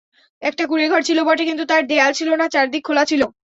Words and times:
একটা 0.41 0.63
কুঁড়েঘর 0.65 1.01
ছিল 1.01 1.19
বটে, 1.23 1.43
কিন্তু 1.45 1.63
তার 1.65 1.81
দেয়াল 1.87 2.11
ছিল 2.19 2.29
না, 2.35 2.45
চারদিক 2.53 2.81
খোলা 2.87 3.03
ছিল। 3.05 3.21